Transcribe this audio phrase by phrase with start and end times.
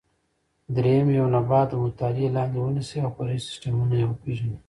[0.75, 4.57] درېیم: یو نبات د مطالعې لاندې ونیسئ او فرعي سیسټمونه یې وپېژنئ.